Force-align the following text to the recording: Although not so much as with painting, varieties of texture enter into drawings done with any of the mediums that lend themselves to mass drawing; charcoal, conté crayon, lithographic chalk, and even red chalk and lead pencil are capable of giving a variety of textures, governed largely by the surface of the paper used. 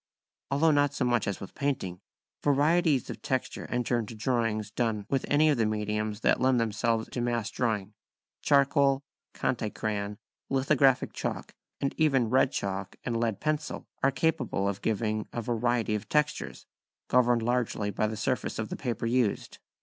Although 0.49 0.71
not 0.71 0.95
so 0.95 1.05
much 1.05 1.27
as 1.27 1.39
with 1.39 1.53
painting, 1.53 2.01
varieties 2.41 3.11
of 3.11 3.21
texture 3.21 3.67
enter 3.69 3.99
into 3.99 4.15
drawings 4.15 4.71
done 4.71 5.05
with 5.11 5.27
any 5.29 5.47
of 5.47 5.59
the 5.59 5.67
mediums 5.67 6.21
that 6.21 6.41
lend 6.41 6.59
themselves 6.59 7.07
to 7.11 7.21
mass 7.21 7.51
drawing; 7.51 7.93
charcoal, 8.41 9.03
conté 9.35 9.71
crayon, 9.71 10.17
lithographic 10.49 11.13
chalk, 11.13 11.53
and 11.79 11.93
even 11.99 12.31
red 12.31 12.51
chalk 12.51 12.95
and 13.03 13.15
lead 13.19 13.39
pencil 13.39 13.85
are 14.01 14.09
capable 14.09 14.67
of 14.67 14.81
giving 14.81 15.27
a 15.31 15.41
variety 15.43 15.93
of 15.93 16.09
textures, 16.09 16.65
governed 17.07 17.43
largely 17.43 17.91
by 17.91 18.07
the 18.07 18.17
surface 18.17 18.57
of 18.57 18.69
the 18.69 18.75
paper 18.75 19.05
used. 19.05 19.59